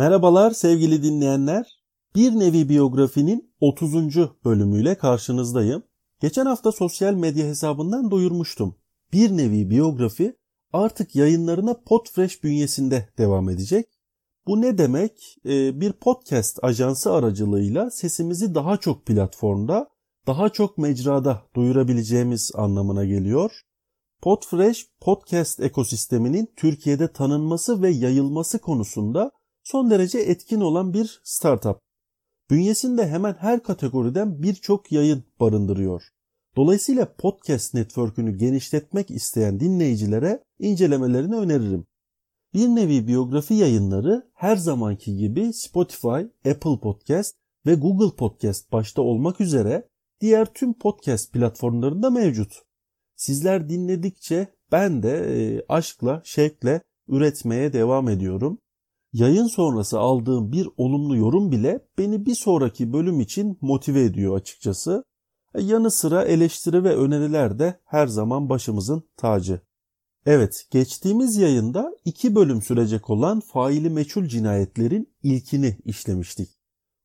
Merhabalar 0.00 0.50
sevgili 0.50 1.02
dinleyenler. 1.02 1.66
Bir 2.14 2.32
nevi 2.32 2.68
biyografinin 2.68 3.54
30. 3.60 3.94
bölümüyle 4.44 4.94
karşınızdayım. 4.94 5.82
Geçen 6.20 6.46
hafta 6.46 6.72
sosyal 6.72 7.14
medya 7.14 7.46
hesabından 7.46 8.10
duyurmuştum. 8.10 8.76
Bir 9.12 9.36
nevi 9.36 9.70
biyografi 9.70 10.36
artık 10.72 11.16
yayınlarına 11.16 11.74
Podfresh 11.86 12.44
bünyesinde 12.44 13.08
devam 13.18 13.48
edecek. 13.48 13.86
Bu 14.46 14.60
ne 14.60 14.78
demek? 14.78 15.36
Ee, 15.46 15.80
bir 15.80 15.92
podcast 15.92 16.64
ajansı 16.64 17.12
aracılığıyla 17.12 17.90
sesimizi 17.90 18.54
daha 18.54 18.76
çok 18.76 19.06
platformda, 19.06 19.88
daha 20.26 20.48
çok 20.48 20.78
mecrada 20.78 21.42
duyurabileceğimiz 21.56 22.52
anlamına 22.54 23.04
geliyor. 23.04 23.60
Podfresh 24.22 24.86
podcast 25.00 25.60
ekosisteminin 25.60 26.52
Türkiye'de 26.56 27.12
tanınması 27.12 27.82
ve 27.82 27.90
yayılması 27.90 28.58
konusunda 28.58 29.30
son 29.70 29.90
derece 29.90 30.18
etkin 30.18 30.60
olan 30.60 30.94
bir 30.94 31.20
startup. 31.24 31.78
Bünyesinde 32.50 33.08
hemen 33.08 33.34
her 33.38 33.62
kategoriden 33.62 34.42
birçok 34.42 34.92
yayın 34.92 35.24
barındırıyor. 35.40 36.02
Dolayısıyla 36.56 37.14
podcast 37.18 37.74
network'ünü 37.74 38.36
genişletmek 38.36 39.10
isteyen 39.10 39.60
dinleyicilere 39.60 40.44
incelemelerini 40.58 41.36
öneririm. 41.36 41.86
Bir 42.54 42.68
nevi 42.68 43.06
biyografi 43.06 43.54
yayınları 43.54 44.30
her 44.34 44.56
zamanki 44.56 45.16
gibi 45.16 45.52
Spotify, 45.52 46.48
Apple 46.50 46.80
Podcast 46.82 47.36
ve 47.66 47.74
Google 47.74 48.16
Podcast 48.16 48.72
başta 48.72 49.02
olmak 49.02 49.40
üzere 49.40 49.88
diğer 50.20 50.54
tüm 50.54 50.72
podcast 50.72 51.32
platformlarında 51.32 52.10
mevcut. 52.10 52.62
Sizler 53.16 53.68
dinledikçe 53.68 54.46
ben 54.72 55.02
de 55.02 55.42
e, 55.42 55.64
aşkla, 55.68 56.22
şevkle 56.24 56.80
üretmeye 57.08 57.72
devam 57.72 58.08
ediyorum. 58.08 58.58
Yayın 59.12 59.46
sonrası 59.46 59.98
aldığım 59.98 60.52
bir 60.52 60.68
olumlu 60.76 61.16
yorum 61.16 61.52
bile 61.52 61.86
beni 61.98 62.26
bir 62.26 62.34
sonraki 62.34 62.92
bölüm 62.92 63.20
için 63.20 63.58
motive 63.60 64.04
ediyor 64.04 64.36
açıkçası. 64.36 65.04
E, 65.54 65.62
yanı 65.62 65.90
sıra 65.90 66.24
eleştiri 66.24 66.84
ve 66.84 66.96
öneriler 66.96 67.58
de 67.58 67.80
her 67.84 68.06
zaman 68.06 68.48
başımızın 68.48 69.02
tacı. 69.16 69.60
Evet, 70.26 70.66
geçtiğimiz 70.70 71.36
yayında 71.36 71.92
iki 72.04 72.34
bölüm 72.34 72.62
sürecek 72.62 73.10
olan 73.10 73.40
faili 73.40 73.90
meçhul 73.90 74.24
cinayetlerin 74.24 75.14
ilkini 75.22 75.78
işlemiştik. 75.84 76.48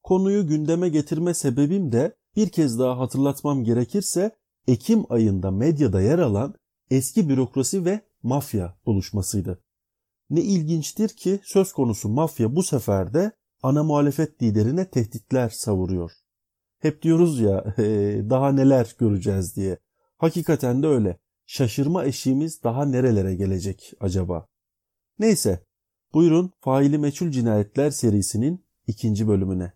Konuyu 0.03 0.47
gündeme 0.47 0.89
getirme 0.89 1.33
sebebim 1.33 1.91
de 1.91 2.15
bir 2.35 2.49
kez 2.49 2.79
daha 2.79 2.99
hatırlatmam 2.99 3.63
gerekirse 3.63 4.31
Ekim 4.67 5.05
ayında 5.09 5.51
medyada 5.51 6.01
yer 6.01 6.19
alan 6.19 6.55
eski 6.91 7.29
bürokrasi 7.29 7.85
ve 7.85 8.01
mafya 8.23 8.77
buluşmasıydı. 8.85 9.64
Ne 10.29 10.41
ilginçtir 10.41 11.09
ki 11.09 11.39
söz 11.43 11.73
konusu 11.73 12.09
mafya 12.09 12.55
bu 12.55 12.63
sefer 12.63 13.13
de 13.13 13.31
ana 13.63 13.83
muhalefet 13.83 14.41
liderine 14.41 14.89
tehditler 14.89 15.49
savuruyor. 15.49 16.11
Hep 16.79 17.01
diyoruz 17.01 17.39
ya 17.39 17.63
daha 18.29 18.51
neler 18.51 18.95
göreceğiz 18.99 19.55
diye. 19.55 19.79
Hakikaten 20.17 20.83
de 20.83 20.87
öyle. 20.87 21.17
Şaşırma 21.45 22.05
eşiğimiz 22.05 22.63
daha 22.63 22.85
nerelere 22.85 23.35
gelecek 23.35 23.93
acaba? 23.99 24.47
Neyse, 25.19 25.65
buyurun 26.13 26.51
Faili 26.59 26.97
Meçhul 26.97 27.31
Cinayetler 27.31 27.91
serisinin 27.91 28.65
ikinci 28.87 29.27
bölümüne. 29.27 29.73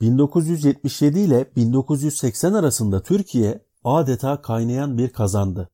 1977 0.00 1.20
ile 1.20 1.50
1980 1.56 2.52
arasında 2.52 3.02
Türkiye 3.02 3.60
adeta 3.84 4.42
kaynayan 4.42 4.98
bir 4.98 5.08
kazandı. 5.08 5.70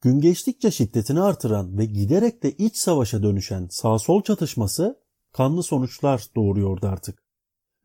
Gün 0.00 0.20
geçtikçe 0.20 0.70
şiddetini 0.70 1.20
artıran 1.20 1.78
ve 1.78 1.84
giderek 1.84 2.42
de 2.42 2.52
iç 2.52 2.76
savaşa 2.76 3.22
dönüşen 3.22 3.68
sağ-sol 3.70 4.22
çatışması 4.22 5.00
kanlı 5.32 5.62
sonuçlar 5.62 6.26
doğuruyordu 6.36 6.86
artık. 6.86 7.22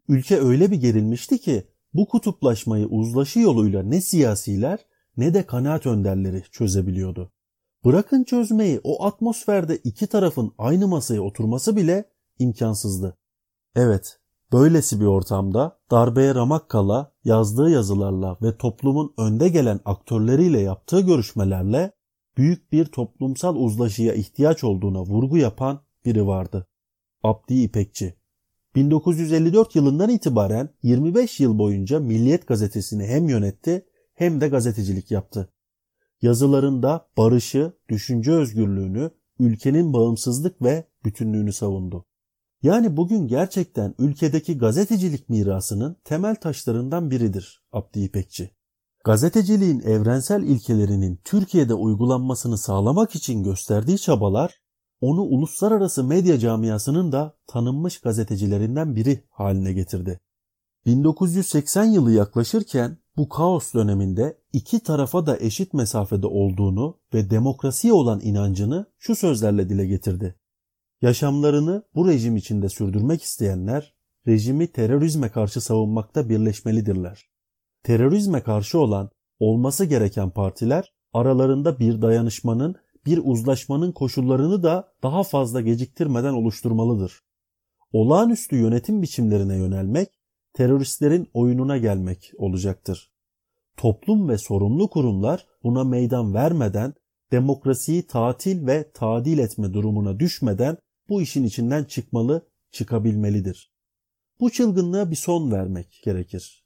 Ülke 0.09 0.39
öyle 0.39 0.71
bir 0.71 0.75
gerilmişti 0.75 1.37
ki 1.37 1.67
bu 1.93 2.07
kutuplaşmayı 2.07 2.87
uzlaşı 2.87 3.39
yoluyla 3.39 3.83
ne 3.83 4.01
siyasiler 4.01 4.79
ne 5.17 5.33
de 5.33 5.45
kanaat 5.45 5.85
önderleri 5.85 6.43
çözebiliyordu. 6.51 7.31
Bırakın 7.85 8.23
çözmeyi 8.23 8.81
o 8.83 9.05
atmosferde 9.05 9.77
iki 9.77 10.07
tarafın 10.07 10.53
aynı 10.57 10.87
masaya 10.87 11.21
oturması 11.21 11.75
bile 11.75 12.05
imkansızdı. 12.39 13.17
Evet, 13.75 14.19
böylesi 14.53 14.99
bir 14.99 15.05
ortamda 15.05 15.79
darbeye 15.91 16.35
ramak 16.35 16.69
kala 16.69 17.11
yazdığı 17.23 17.69
yazılarla 17.69 18.37
ve 18.41 18.57
toplumun 18.57 19.13
önde 19.17 19.49
gelen 19.49 19.79
aktörleriyle 19.85 20.59
yaptığı 20.59 21.01
görüşmelerle 21.01 21.91
büyük 22.37 22.71
bir 22.71 22.85
toplumsal 22.85 23.55
uzlaşıya 23.55 24.13
ihtiyaç 24.13 24.63
olduğuna 24.63 25.01
vurgu 25.01 25.37
yapan 25.37 25.79
biri 26.05 26.27
vardı. 26.27 26.67
Abdi 27.23 27.53
İpekçi. 27.53 28.17
1954 28.75 29.75
yılından 29.75 30.09
itibaren 30.09 30.69
25 30.83 31.39
yıl 31.39 31.59
boyunca 31.59 31.99
Milliyet 31.99 32.47
gazetesini 32.47 33.07
hem 33.07 33.29
yönetti 33.29 33.85
hem 34.13 34.41
de 34.41 34.47
gazetecilik 34.47 35.11
yaptı. 35.11 35.53
Yazılarında 36.21 37.07
barışı, 37.17 37.73
düşünce 37.89 38.31
özgürlüğünü, 38.31 39.11
ülkenin 39.39 39.93
bağımsızlık 39.93 40.61
ve 40.61 40.87
bütünlüğünü 41.05 41.53
savundu. 41.53 42.06
Yani 42.63 42.97
bugün 42.97 43.27
gerçekten 43.27 43.95
ülkedeki 43.99 44.57
gazetecilik 44.57 45.29
mirasının 45.29 45.97
temel 46.03 46.35
taşlarından 46.35 47.11
biridir 47.11 47.63
Abdi 47.71 47.99
İpekçi. 47.99 48.51
Gazeteciliğin 49.05 49.79
evrensel 49.79 50.43
ilkelerinin 50.43 51.19
Türkiye'de 51.23 51.73
uygulanmasını 51.73 52.57
sağlamak 52.57 53.15
için 53.15 53.43
gösterdiği 53.43 53.97
çabalar 53.97 54.61
onu 55.01 55.21
uluslararası 55.21 56.03
medya 56.03 56.39
camiasının 56.39 57.11
da 57.11 57.37
tanınmış 57.47 58.01
gazetecilerinden 58.01 58.95
biri 58.95 59.23
haline 59.29 59.73
getirdi. 59.73 60.19
1980 60.85 61.83
yılı 61.83 62.11
yaklaşırken 62.11 62.97
bu 63.17 63.29
kaos 63.29 63.73
döneminde 63.73 64.37
iki 64.53 64.79
tarafa 64.79 65.25
da 65.25 65.37
eşit 65.39 65.73
mesafede 65.73 66.27
olduğunu 66.27 66.99
ve 67.13 67.29
demokrasiye 67.29 67.93
olan 67.93 68.19
inancını 68.19 68.85
şu 68.97 69.15
sözlerle 69.15 69.69
dile 69.69 69.85
getirdi. 69.85 70.35
Yaşamlarını 71.01 71.83
bu 71.95 72.07
rejim 72.07 72.35
içinde 72.35 72.69
sürdürmek 72.69 73.23
isteyenler 73.23 73.93
rejimi 74.27 74.71
terörizme 74.71 75.29
karşı 75.29 75.61
savunmakta 75.61 76.29
birleşmelidirler. 76.29 77.29
Terörizme 77.83 78.41
karşı 78.41 78.79
olan 78.79 79.09
olması 79.39 79.85
gereken 79.85 80.29
partiler 80.29 80.93
aralarında 81.13 81.79
bir 81.79 82.01
dayanışmanın 82.01 82.75
bir 83.05 83.21
uzlaşmanın 83.23 83.91
koşullarını 83.91 84.63
da 84.63 84.93
daha 85.03 85.23
fazla 85.23 85.61
geciktirmeden 85.61 86.33
oluşturmalıdır. 86.33 87.21
Olağanüstü 87.91 88.55
yönetim 88.55 89.01
biçimlerine 89.01 89.57
yönelmek, 89.57 90.09
teröristlerin 90.53 91.27
oyununa 91.33 91.77
gelmek 91.77 92.31
olacaktır. 92.37 93.11
Toplum 93.77 94.29
ve 94.29 94.37
sorumlu 94.37 94.89
kurumlar 94.89 95.47
buna 95.63 95.83
meydan 95.83 96.33
vermeden, 96.33 96.93
demokrasiyi 97.31 98.07
tatil 98.07 98.67
ve 98.67 98.91
tadil 98.91 99.37
etme 99.37 99.73
durumuna 99.73 100.19
düşmeden 100.19 100.77
bu 101.09 101.21
işin 101.21 101.43
içinden 101.43 101.83
çıkmalı, 101.83 102.47
çıkabilmelidir. 102.71 103.71
Bu 104.39 104.49
çılgınlığa 104.49 105.11
bir 105.11 105.15
son 105.15 105.51
vermek 105.51 106.01
gerekir. 106.03 106.65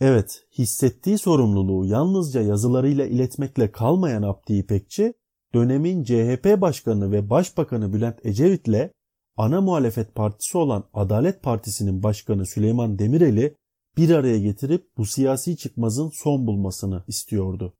Evet, 0.00 0.44
hissettiği 0.58 1.18
sorumluluğu 1.18 1.86
yalnızca 1.86 2.42
yazılarıyla 2.42 3.06
iletmekle 3.06 3.72
kalmayan 3.72 4.22
Abdi 4.22 4.54
İpekçi, 4.54 5.14
dönemin 5.54 6.04
CHP 6.04 6.60
Başkanı 6.60 7.12
ve 7.12 7.30
Başbakanı 7.30 7.92
Bülent 7.92 8.26
Ecevit'le 8.26 8.90
ana 9.36 9.60
muhalefet 9.60 10.14
partisi 10.14 10.58
olan 10.58 10.84
Adalet 10.94 11.42
Partisi'nin 11.42 12.02
başkanı 12.02 12.46
Süleyman 12.46 12.98
Demirel'i 12.98 13.56
bir 13.96 14.10
araya 14.10 14.38
getirip 14.38 14.96
bu 14.96 15.06
siyasi 15.06 15.56
çıkmazın 15.56 16.10
son 16.14 16.46
bulmasını 16.46 17.04
istiyordu. 17.06 17.74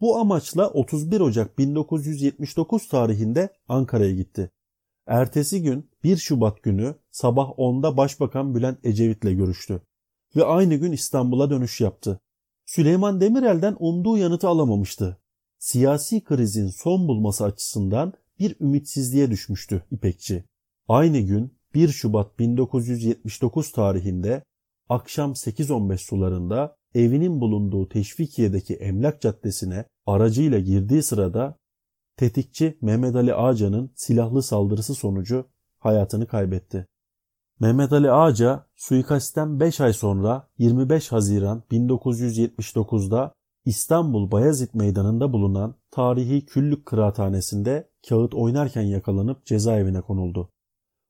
Bu 0.00 0.16
amaçla 0.16 0.70
31 0.70 1.20
Ocak 1.20 1.58
1979 1.58 2.88
tarihinde 2.88 3.48
Ankara'ya 3.68 4.12
gitti. 4.12 4.50
Ertesi 5.06 5.62
gün 5.62 5.90
1 6.04 6.16
Şubat 6.16 6.62
günü 6.62 6.94
sabah 7.10 7.48
10'da 7.48 7.96
Başbakan 7.96 8.54
Bülent 8.54 8.78
Ecevit'le 8.86 9.36
görüştü 9.36 9.82
ve 10.36 10.44
aynı 10.44 10.74
gün 10.74 10.92
İstanbul'a 10.92 11.50
dönüş 11.50 11.80
yaptı. 11.80 12.20
Süleyman 12.66 13.20
Demirel'den 13.20 13.76
umduğu 13.78 14.18
yanıtı 14.18 14.48
alamamıştı 14.48 15.18
siyasi 15.64 16.24
krizin 16.24 16.68
son 16.68 17.08
bulması 17.08 17.44
açısından 17.44 18.12
bir 18.38 18.56
ümitsizliğe 18.60 19.30
düşmüştü 19.30 19.84
İpekçi. 19.90 20.44
Aynı 20.88 21.20
gün 21.20 21.54
1 21.74 21.88
Şubat 21.88 22.38
1979 22.38 23.72
tarihinde 23.72 24.42
akşam 24.88 25.32
8.15 25.32 25.98
sularında 25.98 26.76
evinin 26.94 27.40
bulunduğu 27.40 27.88
Teşvikiye'deki 27.88 28.74
Emlak 28.74 29.20
Caddesi'ne 29.20 29.84
aracıyla 30.06 30.58
girdiği 30.58 31.02
sırada 31.02 31.56
tetikçi 32.16 32.78
Mehmet 32.82 33.16
Ali 33.16 33.34
Ağca'nın 33.34 33.92
silahlı 33.94 34.42
saldırısı 34.42 34.94
sonucu 34.94 35.46
hayatını 35.78 36.26
kaybetti. 36.26 36.86
Mehmet 37.60 37.92
Ali 37.92 38.10
Ağca 38.10 38.66
suikastten 38.76 39.60
5 39.60 39.80
ay 39.80 39.92
sonra 39.92 40.48
25 40.58 41.12
Haziran 41.12 41.62
1979'da 41.70 43.34
İstanbul 43.64 44.30
Bayezid 44.30 44.68
Meydanı'nda 44.74 45.32
bulunan 45.32 45.74
tarihi 45.90 46.46
Küllük 46.46 46.86
Kıraathanesi'nde 46.86 47.90
kağıt 48.08 48.34
oynarken 48.34 48.82
yakalanıp 48.82 49.46
cezaevine 49.46 50.00
konuldu. 50.00 50.50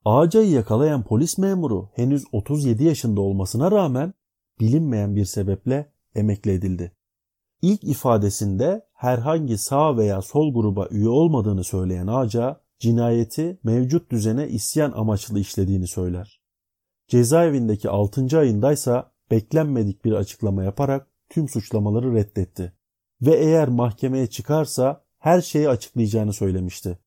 Ağacayı 0.04 0.50
yakalayan 0.50 1.04
polis 1.04 1.38
memuru 1.38 1.90
henüz 1.94 2.24
37 2.32 2.84
yaşında 2.84 3.20
olmasına 3.20 3.70
rağmen 3.70 4.14
bilinmeyen 4.60 5.16
bir 5.16 5.24
sebeple 5.24 5.92
emekli 6.14 6.50
edildi. 6.50 6.92
İlk 7.64 7.84
ifadesinde 7.84 8.87
herhangi 8.93 9.58
sağ 9.58 9.96
veya 9.96 10.22
sol 10.22 10.55
gruba 10.55 10.88
üye 10.90 11.08
olmadığını 11.08 11.64
söyleyen 11.64 12.06
Ağca, 12.06 12.61
cinayeti 12.78 13.58
mevcut 13.64 14.11
düzene 14.11 14.49
isyan 14.49 14.93
amaçlı 14.93 15.40
işlediğini 15.40 15.87
söyler. 15.87 16.40
Cezaevindeki 17.08 17.90
6. 17.90 18.38
ayındaysa 18.38 19.12
beklenmedik 19.31 20.05
bir 20.05 20.12
açıklama 20.12 20.64
yaparak 20.64 21.06
tüm 21.28 21.49
suçlamaları 21.49 22.14
reddetti. 22.14 22.72
Ve 23.22 23.34
eğer 23.37 23.69
mahkemeye 23.69 24.26
çıkarsa 24.26 25.05
her 25.19 25.40
şeyi 25.40 25.69
açıklayacağını 25.69 26.32
söylemişti. 26.32 26.99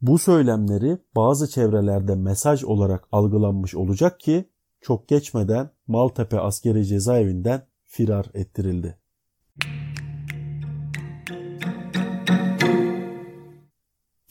Bu 0.00 0.18
söylemleri 0.18 0.98
bazı 1.16 1.48
çevrelerde 1.50 2.14
mesaj 2.14 2.64
olarak 2.64 3.08
algılanmış 3.12 3.74
olacak 3.74 4.20
ki 4.20 4.44
çok 4.80 5.08
geçmeden 5.08 5.70
Maltepe 5.86 6.40
askeri 6.40 6.86
cezaevinden 6.86 7.62
firar 7.84 8.26
ettirildi. 8.34 9.03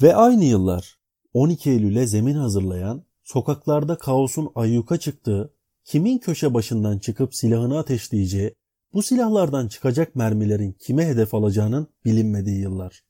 Ve 0.01 0.15
aynı 0.15 0.43
yıllar 0.43 0.97
12 1.33 1.69
Eylül'e 1.69 2.07
zemin 2.07 2.35
hazırlayan, 2.35 3.05
sokaklarda 3.23 3.97
kaosun 3.97 4.51
ayyuka 4.55 4.97
çıktığı, 4.97 5.53
kimin 5.83 6.17
köşe 6.17 6.53
başından 6.53 6.99
çıkıp 6.99 7.35
silahını 7.35 7.77
ateşleyeceği, 7.77 8.55
bu 8.93 9.03
silahlardan 9.03 9.67
çıkacak 9.67 10.15
mermilerin 10.15 10.71
kime 10.71 11.05
hedef 11.05 11.33
alacağının 11.33 11.87
bilinmediği 12.05 12.61
yıllar. 12.61 13.03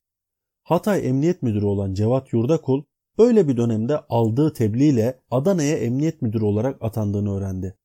Hatay 0.64 1.08
Emniyet 1.08 1.42
Müdürü 1.42 1.66
olan 1.66 1.94
Cevat 1.94 2.34
Yurdakul 2.34 2.84
böyle 3.18 3.48
bir 3.48 3.58
dönemde 3.58 4.00
aldığı 4.10 4.54
tebliğle 4.54 5.20
Adana'ya 5.32 5.78
emniyet 5.78 6.22
müdürü 6.22 6.46
olarak 6.46 6.82
atandığını 6.82 7.38
öğrendi. 7.38 7.78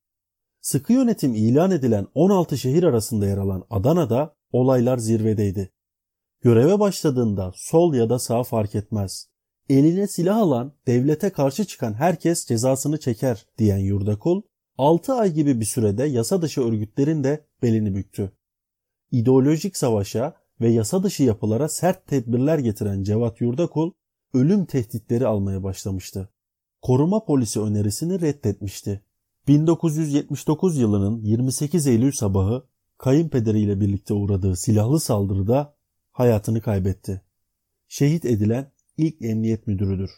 Sıkı 0.61 0.93
yönetim 0.93 1.35
ilan 1.35 1.71
edilen 1.71 2.07
16 2.13 2.57
şehir 2.57 2.83
arasında 2.83 3.27
yer 3.27 3.37
alan 3.37 3.65
Adana'da 3.69 4.35
olaylar 4.51 4.97
zirvedeydi. 4.97 5.71
Göreve 6.41 6.79
başladığında 6.79 7.51
sol 7.55 7.93
ya 7.93 8.09
da 8.09 8.19
sağ 8.19 8.43
fark 8.43 8.75
etmez. 8.75 9.29
Eline 9.69 10.07
silah 10.07 10.37
alan, 10.37 10.73
devlete 10.87 11.29
karşı 11.29 11.65
çıkan 11.65 11.93
herkes 11.93 12.45
cezasını 12.45 12.99
çeker 12.99 13.45
diyen 13.57 13.77
Yurdakul, 13.77 14.41
6 14.77 15.13
ay 15.13 15.33
gibi 15.33 15.59
bir 15.59 15.65
sürede 15.65 16.03
yasa 16.03 16.41
dışı 16.41 16.61
örgütlerin 16.61 17.23
de 17.23 17.45
belini 17.61 17.95
büktü. 17.95 18.31
İdeolojik 19.11 19.77
savaşa 19.77 20.33
ve 20.61 20.69
yasa 20.69 21.03
dışı 21.03 21.23
yapılara 21.23 21.69
sert 21.69 22.07
tedbirler 22.07 22.59
getiren 22.59 23.03
Cevat 23.03 23.41
Yurdakul, 23.41 23.91
ölüm 24.33 24.65
tehditleri 24.65 25.27
almaya 25.27 25.63
başlamıştı. 25.63 26.29
Koruma 26.81 27.25
polisi 27.25 27.61
önerisini 27.61 28.21
reddetmişti. 28.21 29.01
1979 29.47 30.77
yılının 30.77 31.21
28 31.21 31.87
Eylül 31.87 32.11
sabahı 32.11 32.63
kayınpederiyle 32.97 33.79
birlikte 33.79 34.13
uğradığı 34.13 34.55
silahlı 34.55 34.99
saldırıda 34.99 35.78
hayatını 36.19 36.61
kaybetti. 36.61 37.21
Şehit 37.87 38.25
edilen 38.25 38.71
ilk 38.97 39.21
emniyet 39.21 39.67
müdürüdür. 39.67 40.11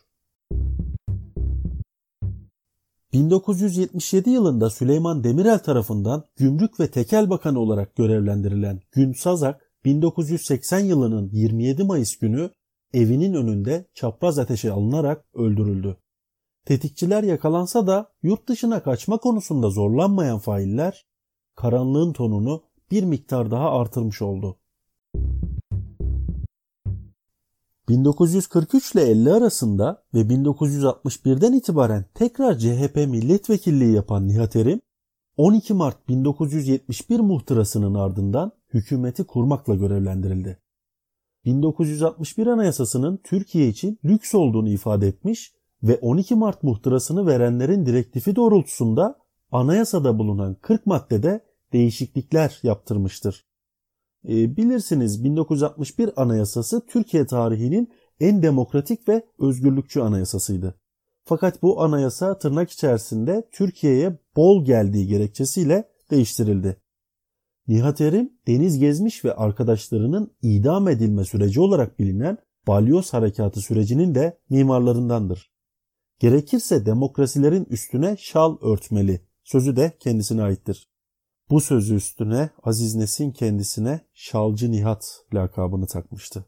1977 3.14 4.30
yılında 4.30 4.70
Süleyman 4.70 5.24
Demirel 5.24 5.60
tarafından 5.60 6.26
Gümrük 6.36 6.80
ve 6.80 6.92
Tekel 6.92 7.30
Bakanı 7.30 7.60
olarak 7.60 7.96
görevlendirilen 7.96 8.82
Gün 8.92 9.14
Sazak, 9.14 9.72
1980 9.86 10.80
yılının 10.80 11.30
27 11.34 11.84
Mayıs 11.84 12.18
günü 12.18 12.50
evinin 12.94 13.34
önünde 13.34 13.86
çapraz 13.94 14.40
ateşe 14.40 14.72
alınarak 14.72 15.26
öldürüldü. 15.34 15.98
Tetikçiler 16.66 17.24
yakalansa 17.24 17.88
da 17.88 18.12
yurt 18.24 18.48
dışına 18.48 18.84
kaçma 18.84 19.18
konusunda 19.18 19.70
zorlanmayan 19.70 20.40
failler 20.40 21.06
karanlığın 21.56 22.14
tonunu 22.14 22.64
bir 22.92 23.04
miktar 23.04 23.52
daha 23.52 23.72
artırmış 23.72 24.22
oldu. 24.22 24.61
1943 27.90 28.96
ile 28.96 29.02
50 29.02 29.34
arasında 29.34 30.04
ve 30.14 30.20
1961'den 30.22 31.54
itibaren 31.54 32.06
tekrar 32.14 32.58
CHP 32.58 32.96
milletvekilliği 32.96 33.96
yapan 33.96 34.28
Nihat 34.28 34.56
Erim, 34.56 34.82
12 35.38 35.74
Mart 35.74 36.08
1971 36.10 37.20
muhtırasının 37.20 37.94
ardından 37.94 38.52
hükümeti 38.74 39.24
kurmakla 39.24 39.76
görevlendirildi. 39.76 40.60
1961 41.46 42.48
Anayasası'nın 42.48 43.20
Türkiye 43.24 43.68
için 43.68 44.00
lüks 44.06 44.36
olduğunu 44.36 44.70
ifade 44.70 45.08
etmiş 45.08 45.54
ve 45.84 46.00
12 46.02 46.36
Mart 46.36 46.64
muhtırasını 46.64 47.28
verenlerin 47.28 47.86
direktifi 47.86 48.36
doğrultusunda 48.36 49.20
anayasada 49.52 50.20
bulunan 50.20 50.56
40 50.62 50.86
maddede 50.86 51.46
değişiklikler 51.74 52.60
yaptırmıştır. 52.64 53.46
E, 54.30 54.58
bilirsiniz 54.58 55.24
1961 55.24 56.22
Anayasası 56.22 56.86
Türkiye 56.86 57.26
tarihinin 57.26 57.94
en 58.20 58.44
demokratik 58.44 59.08
ve 59.08 59.26
özgürlükçü 59.40 60.00
anayasasıydı. 60.02 60.76
Fakat 61.24 61.62
bu 61.62 61.82
anayasa 61.82 62.38
tırnak 62.38 62.72
içerisinde 62.72 63.48
Türkiye'ye 63.52 64.20
bol 64.36 64.66
geldiği 64.66 65.08
gerekçesiyle 65.08 65.90
değiştirildi. 66.12 66.78
Nihat 67.68 68.02
Erim, 68.02 68.34
Deniz 68.48 68.80
Gezmiş 68.80 69.26
ve 69.26 69.34
arkadaşlarının 69.34 70.32
idam 70.42 70.88
edilme 70.88 71.26
süreci 71.26 71.62
olarak 71.62 72.00
bilinen 72.00 72.38
Balyoz 72.68 73.14
Harekatı 73.14 73.60
sürecinin 73.62 74.16
de 74.16 74.40
mimarlarındandır. 74.50 75.52
Gerekirse 76.20 76.86
demokrasilerin 76.86 77.66
üstüne 77.66 78.16
şal 78.20 78.58
örtmeli 78.62 79.22
sözü 79.44 79.76
de 79.76 79.98
kendisine 80.00 80.44
aittir. 80.44 80.91
Bu 81.52 81.62
sözü 81.62 81.96
üstüne 81.96 82.50
Aziz 82.64 82.96
Nesin 82.96 83.32
kendisine 83.32 84.02
Şalcı 84.14 84.72
Nihat 84.72 85.06
lakabını 85.34 85.88
takmıştı. 85.88 86.46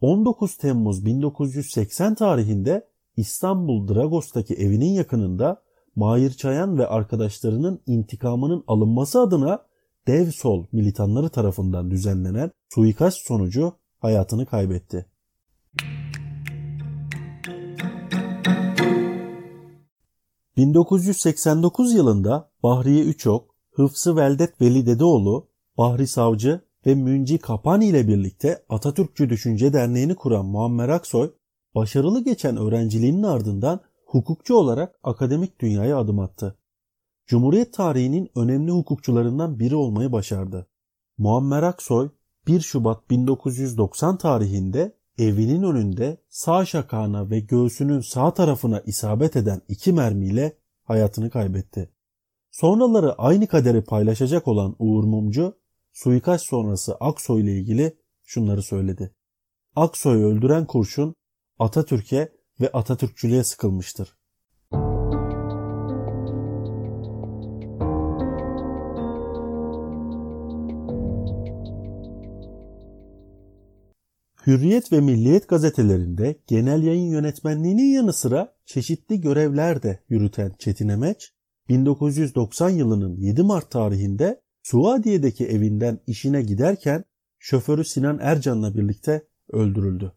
19 0.00 0.56
Temmuz 0.56 1.06
1980 1.06 2.14
tarihinde 2.14 2.88
İstanbul 3.16 3.88
Dragos'taki 3.88 4.54
evinin 4.54 4.92
yakınında 4.92 5.62
Mahir 5.96 6.30
Çayan 6.30 6.78
ve 6.78 6.86
arkadaşlarının 6.86 7.80
intikamının 7.86 8.64
alınması 8.66 9.20
adına 9.20 9.66
Dev 10.06 10.30
Sol 10.30 10.66
militanları 10.72 11.28
tarafından 11.28 11.90
düzenlenen 11.90 12.50
suikast 12.68 13.18
sonucu 13.26 13.72
hayatını 13.98 14.46
kaybetti. 14.46 15.06
...1989 20.56 21.94
yılında 21.96 22.50
Bahriye 22.62 23.04
Üçok, 23.04 23.51
Hıfsı 23.72 24.16
Veldet 24.16 24.60
Veli 24.60 24.86
Dedeoğlu, 24.86 25.48
Bahri 25.78 26.06
Savcı 26.06 26.60
ve 26.86 26.94
Münci 26.94 27.38
Kapani 27.38 27.86
ile 27.86 28.08
birlikte 28.08 28.64
Atatürkçü 28.68 29.30
Düşünce 29.30 29.72
Derneği'ni 29.72 30.14
kuran 30.14 30.46
Muammer 30.46 30.88
Aksoy, 30.88 31.30
başarılı 31.74 32.24
geçen 32.24 32.56
öğrenciliğinin 32.56 33.22
ardından 33.22 33.80
hukukçu 34.06 34.54
olarak 34.54 34.98
akademik 35.02 35.60
dünyaya 35.60 35.98
adım 35.98 36.18
attı. 36.18 36.58
Cumhuriyet 37.26 37.74
tarihinin 37.74 38.30
önemli 38.36 38.70
hukukçularından 38.70 39.58
biri 39.58 39.76
olmayı 39.76 40.12
başardı. 40.12 40.66
Muammer 41.18 41.62
Aksoy 41.62 42.08
1 42.46 42.60
Şubat 42.60 43.10
1990 43.10 44.18
tarihinde 44.18 44.96
evinin 45.18 45.62
önünde 45.62 46.16
sağ 46.28 46.64
şakağına 46.64 47.30
ve 47.30 47.40
göğsünün 47.40 48.00
sağ 48.00 48.34
tarafına 48.34 48.80
isabet 48.80 49.36
eden 49.36 49.62
iki 49.68 49.92
mermiyle 49.92 50.56
hayatını 50.84 51.30
kaybetti. 51.30 51.90
Sonraları 52.52 53.14
aynı 53.18 53.46
kaderi 53.46 53.84
paylaşacak 53.84 54.48
olan 54.48 54.76
Uğur 54.78 55.04
Mumcu, 55.04 55.58
suikast 55.92 56.46
sonrası 56.46 56.94
Aksoy 56.94 57.42
ile 57.42 57.52
ilgili 57.52 57.96
şunları 58.24 58.62
söyledi. 58.62 59.14
Aksoy'u 59.76 60.26
öldüren 60.26 60.66
kurşun 60.66 61.14
Atatürk'e 61.58 62.32
ve 62.60 62.72
Atatürkçülüğe 62.72 63.44
sıkılmıştır. 63.44 64.16
Hürriyet 74.46 74.92
ve 74.92 75.00
Milliyet 75.00 75.48
gazetelerinde 75.48 76.40
genel 76.46 76.82
yayın 76.82 77.10
yönetmenliğinin 77.10 77.94
yanı 77.94 78.12
sıra 78.12 78.54
çeşitli 78.66 79.20
görevler 79.20 79.82
de 79.82 80.00
yürüten 80.08 80.52
Çetin 80.58 80.88
Emeç, 80.88 81.32
1990 81.68 82.70
yılının 82.70 83.16
7 83.16 83.42
Mart 83.42 83.70
tarihinde 83.70 84.40
Suadiye'deki 84.62 85.46
evinden 85.46 85.98
işine 86.06 86.42
giderken 86.42 87.04
şoförü 87.38 87.84
Sinan 87.84 88.18
Ercan'la 88.22 88.74
birlikte 88.74 89.26
öldürüldü. 89.52 90.12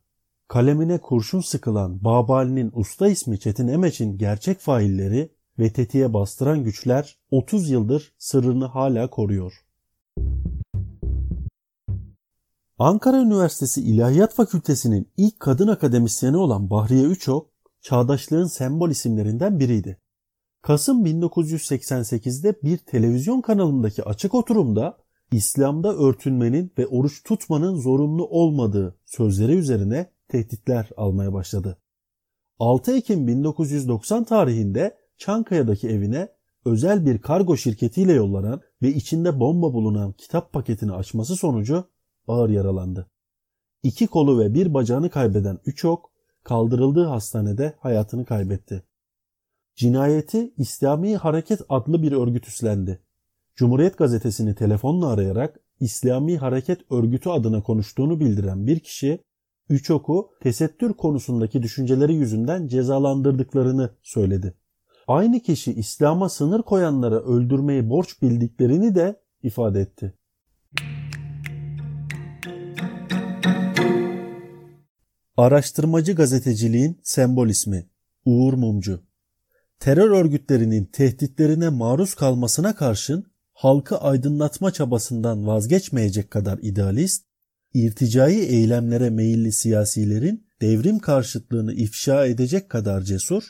Kalemine 0.47 0.97
kurşun 0.97 1.41
sıkılan 1.41 2.03
Babali'nin 2.03 2.71
usta 2.73 3.07
ismi 3.07 3.39
Çetin 3.39 3.67
Emeç'in 3.67 4.17
gerçek 4.17 4.59
failleri 4.59 5.31
ve 5.59 5.73
tetiğe 5.73 6.13
bastıran 6.13 6.63
güçler 6.63 7.17
30 7.31 7.69
yıldır 7.69 8.13
sırrını 8.17 8.65
hala 8.65 9.09
koruyor. 9.09 9.53
Ankara 12.79 13.21
Üniversitesi 13.21 13.81
İlahiyat 13.81 14.33
Fakültesi'nin 14.33 15.11
ilk 15.17 15.39
kadın 15.39 15.67
akademisyeni 15.67 16.37
olan 16.37 16.69
Bahriye 16.69 17.03
Üçok, 17.03 17.49
çağdaşlığın 17.81 18.47
sembol 18.47 18.89
isimlerinden 18.89 19.59
biriydi. 19.59 19.99
Kasım 20.65 21.05
1988'de 21.05 22.55
bir 22.63 22.77
televizyon 22.77 23.41
kanalındaki 23.41 24.03
açık 24.03 24.35
oturumda 24.35 24.97
İslam'da 25.31 25.95
örtünmenin 25.95 26.71
ve 26.77 26.87
oruç 26.87 27.23
tutmanın 27.23 27.75
zorunlu 27.75 28.27
olmadığı 28.27 28.95
sözleri 29.05 29.51
üzerine 29.51 30.11
tehditler 30.27 30.89
almaya 30.97 31.33
başladı. 31.33 31.77
6 32.59 32.97
Ekim 32.97 33.27
1990 33.27 34.23
tarihinde 34.23 34.97
Çankaya'daki 35.17 35.89
evine 35.89 36.29
özel 36.65 37.05
bir 37.05 37.21
kargo 37.21 37.57
şirketiyle 37.57 38.13
yollanan 38.13 38.61
ve 38.81 38.89
içinde 38.89 39.39
bomba 39.39 39.73
bulunan 39.73 40.11
kitap 40.11 40.53
paketini 40.53 40.91
açması 40.91 41.35
sonucu 41.35 41.83
ağır 42.27 42.49
yaralandı. 42.49 43.07
İki 43.83 44.07
kolu 44.07 44.39
ve 44.39 44.53
bir 44.53 44.73
bacağını 44.73 45.09
kaybeden 45.09 45.59
Üçok 45.65 46.11
kaldırıldığı 46.43 47.05
hastanede 47.05 47.73
hayatını 47.79 48.25
kaybetti. 48.25 48.83
Cinayeti 49.75 50.53
İslami 50.57 51.15
Hareket 51.15 51.61
adlı 51.69 52.01
bir 52.01 52.11
örgüt 52.11 52.47
üstlendi. 52.47 52.99
Cumhuriyet 53.55 53.97
gazetesini 53.97 54.55
telefonla 54.55 55.07
arayarak 55.07 55.59
İslami 55.79 56.37
Hareket 56.37 56.91
Örgütü 56.91 57.29
adına 57.29 57.63
konuştuğunu 57.63 58.19
bildiren 58.19 58.67
bir 58.67 58.79
kişi 58.79 59.19
Üçok'u 59.69 60.29
tesettür 60.41 60.93
konusundaki 60.93 61.63
düşünceleri 61.63 62.15
yüzünden 62.15 62.67
cezalandırdıklarını 62.67 63.95
söyledi. 64.03 64.53
Aynı 65.07 65.39
kişi 65.39 65.73
İslam'a 65.73 66.29
sınır 66.29 66.61
koyanlara 66.61 67.19
öldürmeyi 67.19 67.89
borç 67.89 68.21
bildiklerini 68.21 68.95
de 68.95 69.21
ifade 69.43 69.81
etti. 69.81 70.13
Araştırmacı 75.37 76.15
gazeteciliğin 76.15 76.99
sembol 77.03 77.47
ismi 77.47 77.89
Uğur 78.25 78.53
Mumcu. 78.53 79.04
Terör 79.79 80.09
örgütlerinin 80.09 80.85
tehditlerine 80.85 81.69
maruz 81.69 82.13
kalmasına 82.13 82.75
karşın 82.75 83.25
halkı 83.53 83.97
aydınlatma 83.97 84.71
çabasından 84.71 85.47
vazgeçmeyecek 85.47 86.31
kadar 86.31 86.59
idealist, 86.61 87.25
irticai 87.73 88.39
eylemlere 88.39 89.09
meyilli 89.09 89.51
siyasilerin 89.51 90.47
devrim 90.61 90.99
karşıtlığını 90.99 91.73
ifşa 91.73 92.25
edecek 92.25 92.69
kadar 92.69 93.01
cesur 93.01 93.43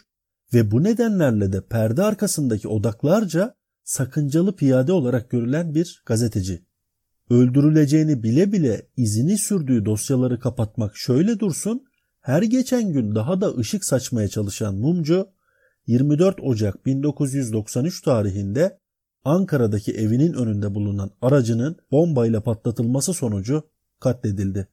ve 0.54 0.72
bu 0.72 0.84
nedenlerle 0.84 1.54
de 1.54 1.68
perde 1.68 2.04
arkasındaki 2.04 2.68
odaklarca 2.68 3.56
sakıncalı 3.84 4.56
piyade 4.56 4.92
olarak 4.92 5.30
görülen 5.30 5.76
bir 5.76 6.04
gazeteci. 6.06 6.66
Öldürüleceğini 7.30 8.24
bile 8.24 8.52
bile 8.52 8.88
izini 8.98 9.38
sürdüğü 9.38 9.86
dosyaları 9.86 10.40
kapatmak 10.40 10.98
şöyle 10.98 11.40
dursun, 11.40 11.84
her 12.22 12.42
geçen 12.42 12.94
gün 12.94 13.16
daha 13.16 13.42
da 13.42 13.56
ışık 13.56 13.86
saçmaya 13.86 14.28
çalışan 14.28 14.76
Mumcu, 14.76 15.28
24 15.88 16.40
Ocak 16.42 16.86
1993 16.86 18.02
tarihinde 18.02 18.80
Ankara'daki 19.24 19.92
evinin 19.92 20.34
önünde 20.34 20.76
bulunan 20.76 21.12
aracının 21.22 21.78
bombayla 21.92 22.42
patlatılması 22.42 23.14
sonucu 23.14 23.64
katledildi. 24.00 24.68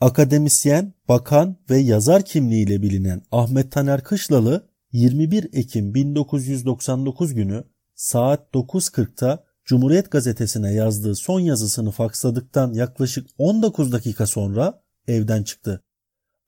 Akademisyen, 0.00 0.94
bakan 1.08 1.56
ve 1.70 1.78
yazar 1.78 2.24
kimliğiyle 2.24 2.82
bilinen 2.82 3.22
Ahmet 3.32 3.72
Taner 3.72 4.04
Kışlalı 4.04 4.68
21 4.92 5.48
Ekim 5.52 5.94
1999 5.94 7.34
günü 7.34 7.64
saat 7.94 8.54
9.40'ta 8.54 9.44
Cumhuriyet 9.64 10.10
Gazetesi'ne 10.10 10.72
yazdığı 10.74 11.14
son 11.14 11.40
yazısını 11.40 11.90
faksladıktan 11.90 12.72
yaklaşık 12.72 13.26
19 13.38 13.92
dakika 13.92 14.26
sonra 14.26 14.82
evden 15.08 15.42
çıktı. 15.42 15.82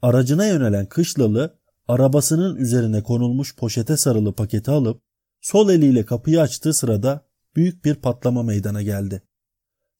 Aracına 0.05 0.47
yönelen 0.47 0.87
Kışlalı 0.87 1.59
arabasının 1.89 2.57
üzerine 2.57 3.03
konulmuş 3.03 3.57
poşete 3.57 3.97
sarılı 3.97 4.33
paketi 4.33 4.71
alıp 4.71 5.03
sol 5.41 5.71
eliyle 5.71 6.05
kapıyı 6.05 6.41
açtığı 6.41 6.75
sırada 6.75 7.27
büyük 7.57 7.85
bir 7.85 7.95
patlama 7.95 8.43
meydana 8.43 8.83
geldi. 8.83 9.23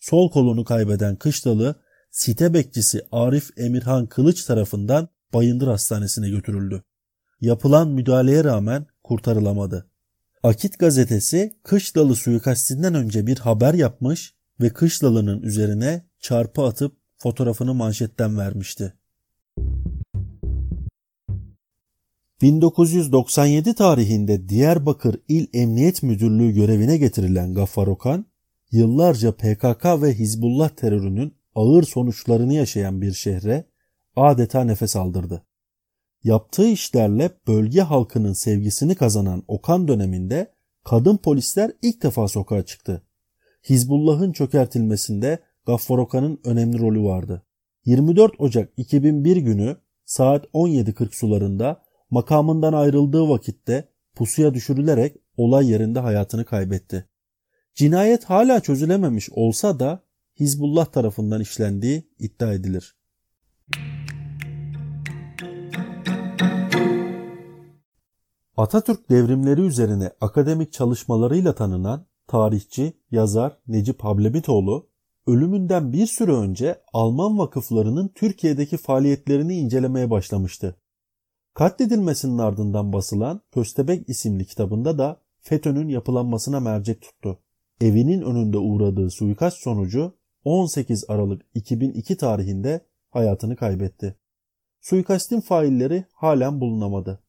Sol 0.01 0.31
kolunu 0.31 0.65
kaybeden 0.65 1.17
Kışlalı 1.17 1.75
site 2.11 2.55
bekçisi 2.55 3.07
Arif 3.13 3.59
Emirhan 3.59 4.07
Kılıç 4.07 4.45
tarafından 4.45 5.09
Bayındır 5.35 5.69
Hastanesi'ne 5.69 6.31
götürüldü. 6.31 6.83
Yapılan 7.41 7.89
müdahaleye 7.89 8.45
rağmen 8.45 8.87
kurtarılamadı. 9.05 9.91
Akit 10.43 10.79
gazetesi 10.79 11.53
Kışlalı 11.63 12.17
suikastinden 12.17 12.95
önce 12.95 13.27
bir 13.27 13.39
haber 13.39 13.75
yapmış 13.75 14.35
ve 14.61 14.71
Kışlalı'nın 14.71 15.43
üzerine 15.43 16.07
çarpı 16.21 16.63
atıp 16.63 16.97
fotoğrafını 17.19 17.75
manşetten 17.75 18.39
vermişti. 18.39 18.95
1997 22.45 23.75
tarihinde 23.75 24.49
Diyarbakır 24.49 25.21
İl 25.29 25.47
Emniyet 25.53 26.03
Müdürlüğü 26.03 26.53
görevine 26.53 26.97
getirilen 26.97 27.55
Gaffar 27.55 27.87
Okan, 27.87 28.27
yıllarca 28.71 29.33
PKK 29.33 29.85
ve 30.03 30.15
Hizbullah 30.15 30.69
terörünün 30.69 31.35
ağır 31.55 31.83
sonuçlarını 31.83 32.55
yaşayan 32.55 33.03
bir 33.03 33.13
şehre 33.13 33.65
adeta 34.17 34.65
nefes 34.65 34.97
aldırdı. 34.97 35.45
Yaptığı 36.25 36.69
işlerle 36.69 37.31
bölge 37.47 37.81
halkının 37.81 38.33
sevgisini 38.33 38.95
kazanan 38.95 39.43
Okan 39.49 39.89
döneminde 39.89 40.53
kadın 40.85 41.17
polisler 41.17 41.73
ilk 41.83 42.03
defa 42.03 42.29
sokağa 42.29 42.63
çıktı. 42.63 43.03
Hizbullah'ın 43.69 44.33
çökertilmesinde 44.33 45.39
Gaffar 45.67 45.99
Okan'ın 45.99 46.41
önemli 46.45 46.79
rolü 46.79 47.03
vardı. 47.03 47.43
24 47.85 48.33
Ocak 48.39 48.73
2001 48.77 49.37
günü 49.37 49.77
saat 50.05 50.45
17.40 50.45 51.17
sularında 51.17 51.85
makamından 52.11 52.73
ayrıldığı 52.73 53.29
vakitte 53.29 53.89
pusuya 54.15 54.55
düşürülerek 54.55 55.17
olay 55.37 55.71
yerinde 55.71 56.01
hayatını 56.01 56.45
kaybetti. 56.45 57.09
Cinayet 57.75 58.25
hala 58.25 58.61
çözülememiş 58.61 59.31
olsa 59.31 59.81
da 59.81 60.05
Hizbullah 60.41 60.87
tarafından 60.87 61.41
işlendiği 61.41 62.11
iddia 62.19 62.53
edilir. 62.53 62.97
Atatürk 68.57 69.11
devrimleri 69.11 69.61
üzerine 69.61 70.11
akademik 70.21 70.73
çalışmalarıyla 70.73 71.55
tanınan 71.55 72.07
tarihçi, 72.27 72.93
yazar 73.11 73.59
Necip 73.67 74.05
Hablemitoğlu, 74.05 74.89
ölümünden 75.27 75.93
bir 75.93 76.07
süre 76.07 76.33
önce 76.33 76.83
Alman 76.93 77.39
vakıflarının 77.39 78.09
Türkiye'deki 78.09 78.77
faaliyetlerini 78.77 79.55
incelemeye 79.55 80.11
başlamıştı. 80.11 80.77
Katledilmesinin 81.55 82.39
ardından 82.39 82.93
basılan 82.93 83.41
Köstebek 83.53 84.09
isimli 84.09 84.47
kitabında 84.47 84.99
da 84.99 85.21
FETÖ'nün 85.41 85.89
yapılanmasına 85.89 86.61
mercek 86.61 87.03
tuttu. 87.03 87.39
Evinin 87.81 88.23
önünde 88.23 88.59
uğradığı 88.59 89.11
suikast 89.11 89.57
sonucu 89.57 90.15
18 90.45 91.05
Aralık 91.09 91.43
2002 91.55 92.17
tarihinde 92.17 92.81
hayatını 93.11 93.57
kaybetti. 93.57 94.17
Suikastin 94.81 95.41
failleri 95.41 96.05
halen 96.13 96.61
bulunamadı. 96.61 97.21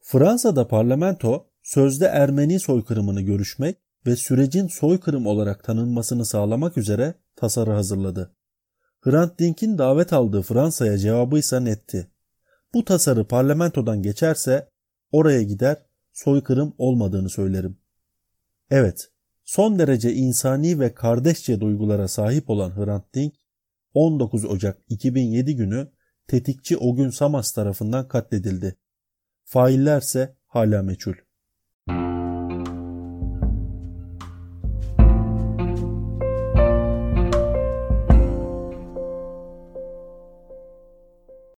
Fransa'da 0.00 0.68
parlamento 0.68 1.46
sözde 1.62 2.06
Ermeni 2.06 2.60
soykırımını 2.60 3.20
görüşmek 3.20 3.76
ve 4.06 4.16
sürecin 4.16 4.66
soykırım 4.66 5.26
olarak 5.26 5.64
tanınmasını 5.64 6.26
sağlamak 6.26 6.78
üzere 6.78 7.14
tasarı 7.36 7.70
hazırladı. 7.70 8.34
Hrant 9.04 9.38
Dink'in 9.38 9.78
davet 9.78 10.12
aldığı 10.12 10.42
Fransa'ya 10.42 10.98
cevabı 10.98 11.38
ise 11.38 11.64
netti. 11.64 12.10
Bu 12.74 12.84
tasarı 12.84 13.24
parlamentodan 13.24 14.02
geçerse 14.02 14.68
oraya 15.12 15.42
gider 15.42 15.76
soykırım 16.12 16.74
olmadığını 16.78 17.30
söylerim. 17.30 17.78
Evet, 18.70 19.10
son 19.44 19.78
derece 19.78 20.12
insani 20.14 20.80
ve 20.80 20.94
kardeşçe 20.94 21.60
duygulara 21.60 22.08
sahip 22.08 22.50
olan 22.50 22.70
Hrant 22.76 23.14
Dink 23.14 23.34
19 23.94 24.44
Ocak 24.44 24.78
2007 24.88 25.56
günü 25.56 25.88
tetikçi 26.26 26.76
Ogün 26.76 27.10
Samas 27.10 27.52
tarafından 27.52 28.08
katledildi. 28.08 28.76
Faillerse 29.44 30.36
hala 30.46 30.82
meçhul. 30.82 31.23